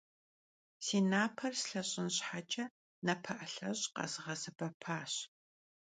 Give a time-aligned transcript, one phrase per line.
[0.85, 2.65] Si naper slheş'ın şheç'e
[3.05, 5.11] nape'elheş' khezğesebepaş.